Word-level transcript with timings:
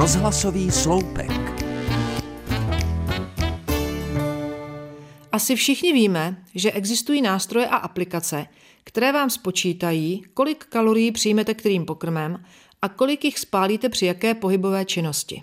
Rozhlasový 0.00 0.70
sloupek. 0.70 1.30
Asi 5.32 5.56
všichni 5.56 5.92
víme, 5.92 6.44
že 6.54 6.72
existují 6.72 7.22
nástroje 7.22 7.66
a 7.66 7.76
aplikace, 7.76 8.46
které 8.84 9.12
vám 9.12 9.30
spočítají, 9.30 10.24
kolik 10.34 10.64
kalorií 10.64 11.12
přijmete 11.12 11.54
kterým 11.54 11.84
pokrmem 11.84 12.44
a 12.82 12.88
kolik 12.88 13.24
jich 13.24 13.38
spálíte 13.38 13.88
při 13.88 14.06
jaké 14.06 14.34
pohybové 14.34 14.84
činnosti. 14.84 15.42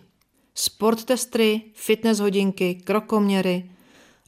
Sport 0.56 1.04
testry, 1.04 1.62
fitness 1.74 2.20
hodinky, 2.20 2.76
krokoměry. 2.76 3.70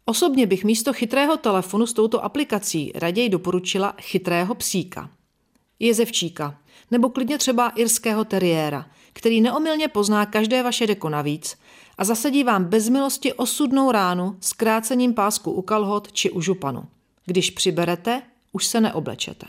Osobně 0.06 0.48
bych 0.48 0.64
místo 0.64 0.94
chytrého 0.94 1.38
telefonu 1.38 1.88
s 1.88 1.94
touto 1.94 2.24
aplikací 2.24 2.92
raději 2.96 3.30
doporučila 3.30 3.96
chytrého 4.02 4.56
psíka. 4.56 5.10
Jezevčíka, 5.80 6.60
nebo 6.92 7.10
klidně 7.10 7.38
třeba 7.38 7.70
irského 7.70 8.26
teriéra, 8.26 8.86
který 9.14 9.42
neomylně 9.42 9.88
pozná 9.88 10.26
každé 10.26 10.64
vaše 10.64 10.88
deko 10.88 11.10
navíc 11.10 11.58
a 11.98 12.04
zasadí 12.04 12.44
vám 12.44 12.66
bez 12.66 12.90
milosti 12.90 13.34
osudnou 13.34 13.92
ránu 13.92 14.38
s 14.42 14.54
krácením 14.54 15.14
pásku 15.14 15.52
u 15.52 15.62
kalhot 15.62 16.12
či 16.12 16.32
u 16.32 16.42
županu. 16.42 16.84
Když 17.26 17.50
přiberete, 17.50 18.22
už 18.52 18.66
se 18.66 18.82
neoblečete. 18.82 19.48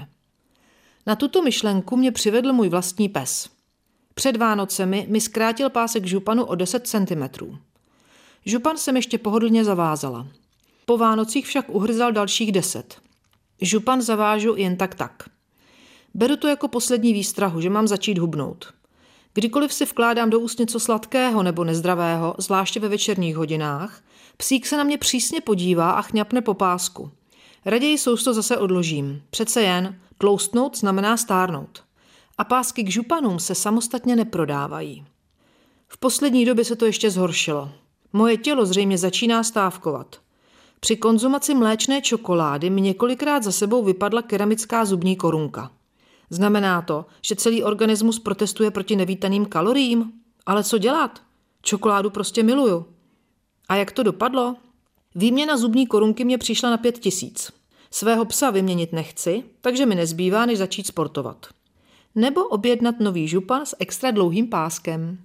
Na 1.06 1.16
tuto 1.16 1.42
myšlenku 1.42 1.96
mě 1.96 2.12
přivedl 2.12 2.52
můj 2.52 2.68
vlastní 2.68 3.08
pes. 3.08 3.48
Před 4.14 4.36
Vánocemi 4.36 5.06
mi 5.10 5.20
zkrátil 5.20 5.70
pásek 5.70 6.06
županu 6.06 6.44
o 6.44 6.54
10 6.54 6.86
cm. 6.86 7.58
Župan 8.44 8.76
jsem 8.76 8.96
ještě 8.96 9.18
pohodlně 9.18 9.64
zavázala. 9.64 10.26
Po 10.86 10.98
Vánocích 10.98 11.46
však 11.46 11.68
uhryzal 11.68 12.12
dalších 12.12 12.52
10. 12.52 13.00
Župan 13.60 14.02
zavážu 14.02 14.56
jen 14.56 14.76
tak 14.76 14.94
tak. 14.94 15.22
Beru 16.14 16.36
to 16.36 16.48
jako 16.48 16.68
poslední 16.68 17.12
výstrahu, 17.12 17.60
že 17.60 17.70
mám 17.70 17.88
začít 17.88 18.18
hubnout. 18.18 18.72
Kdykoliv 19.34 19.72
si 19.72 19.84
vkládám 19.84 20.30
do 20.30 20.40
úst 20.40 20.58
něco 20.58 20.80
sladkého 20.80 21.42
nebo 21.42 21.64
nezdravého, 21.64 22.34
zvláště 22.38 22.80
ve 22.80 22.88
večerních 22.88 23.36
hodinách, 23.36 24.02
psík 24.36 24.66
se 24.66 24.76
na 24.76 24.84
mě 24.84 24.98
přísně 24.98 25.40
podívá 25.40 25.90
a 25.90 26.02
chňapne 26.02 26.40
po 26.40 26.54
pásku. 26.54 27.10
Raději 27.64 27.98
sousto 27.98 28.34
zase 28.34 28.56
odložím. 28.56 29.22
Přece 29.30 29.62
jen 29.62 30.00
tloustnout 30.18 30.78
znamená 30.78 31.16
stárnout. 31.16 31.84
A 32.38 32.44
pásky 32.44 32.84
k 32.84 32.90
županům 32.90 33.38
se 33.38 33.54
samostatně 33.54 34.16
neprodávají. 34.16 35.04
V 35.88 35.98
poslední 35.98 36.44
době 36.44 36.64
se 36.64 36.76
to 36.76 36.86
ještě 36.86 37.10
zhoršilo. 37.10 37.72
Moje 38.12 38.36
tělo 38.36 38.66
zřejmě 38.66 38.98
začíná 38.98 39.42
stávkovat. 39.42 40.16
Při 40.80 40.96
konzumaci 40.96 41.54
mléčné 41.54 42.00
čokolády 42.00 42.70
mi 42.70 42.80
několikrát 42.80 43.42
za 43.42 43.52
sebou 43.52 43.84
vypadla 43.84 44.22
keramická 44.22 44.84
zubní 44.84 45.16
korunka. 45.16 45.70
Znamená 46.30 46.82
to, 46.82 47.06
že 47.22 47.36
celý 47.36 47.62
organismus 47.62 48.18
protestuje 48.18 48.70
proti 48.70 48.96
nevítaným 48.96 49.46
kaloriím? 49.46 50.12
Ale 50.46 50.64
co 50.64 50.78
dělat? 50.78 51.22
Čokoládu 51.62 52.10
prostě 52.10 52.42
miluju. 52.42 52.86
A 53.68 53.76
jak 53.76 53.92
to 53.92 54.02
dopadlo? 54.02 54.56
Výměna 55.14 55.56
zubní 55.56 55.86
korunky 55.86 56.24
mě 56.24 56.38
přišla 56.38 56.70
na 56.70 56.76
pět 56.76 56.98
tisíc. 56.98 57.52
Svého 57.90 58.24
psa 58.24 58.50
vyměnit 58.50 58.92
nechci, 58.92 59.44
takže 59.60 59.86
mi 59.86 59.94
nezbývá, 59.94 60.46
než 60.46 60.58
začít 60.58 60.86
sportovat. 60.86 61.46
Nebo 62.14 62.44
objednat 62.44 63.00
nový 63.00 63.28
župan 63.28 63.66
s 63.66 63.76
extra 63.78 64.10
dlouhým 64.10 64.46
páskem. 64.46 65.18